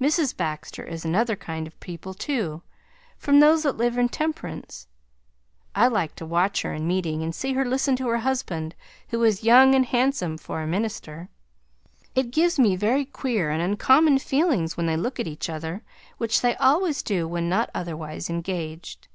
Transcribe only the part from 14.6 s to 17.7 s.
when they look at each other, which they always do when not